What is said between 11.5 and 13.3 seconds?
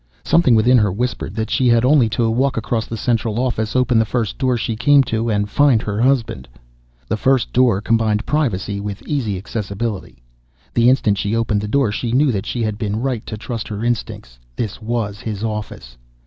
the door she knew that she had been right